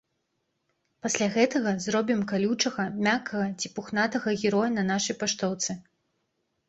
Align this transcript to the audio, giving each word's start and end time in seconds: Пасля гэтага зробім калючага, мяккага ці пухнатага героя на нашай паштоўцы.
Пасля 1.05 1.27
гэтага 1.35 1.73
зробім 1.85 2.23
калючага, 2.33 2.85
мяккага 3.09 3.45
ці 3.59 3.73
пухнатага 3.77 4.29
героя 4.45 4.69
на 4.79 4.83
нашай 4.93 5.15
паштоўцы. 5.25 5.71